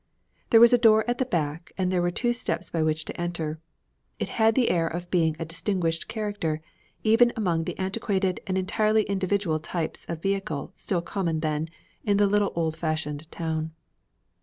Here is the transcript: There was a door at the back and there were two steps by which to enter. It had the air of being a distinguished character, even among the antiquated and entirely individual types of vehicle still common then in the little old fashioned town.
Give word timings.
There 0.49 0.59
was 0.59 0.73
a 0.73 0.79
door 0.79 1.05
at 1.07 1.19
the 1.19 1.27
back 1.27 1.73
and 1.77 1.91
there 1.91 2.01
were 2.01 2.09
two 2.09 2.33
steps 2.33 2.71
by 2.71 2.81
which 2.81 3.05
to 3.05 3.21
enter. 3.21 3.59
It 4.17 4.29
had 4.29 4.55
the 4.55 4.71
air 4.71 4.87
of 4.87 5.11
being 5.11 5.35
a 5.37 5.45
distinguished 5.45 6.07
character, 6.07 6.59
even 7.03 7.31
among 7.35 7.65
the 7.65 7.77
antiquated 7.79 8.39
and 8.47 8.57
entirely 8.57 9.03
individual 9.03 9.59
types 9.59 10.05
of 10.05 10.19
vehicle 10.23 10.71
still 10.73 11.03
common 11.03 11.41
then 11.41 11.67
in 12.03 12.17
the 12.17 12.25
little 12.25 12.51
old 12.55 12.75
fashioned 12.77 13.31
town. 13.31 13.73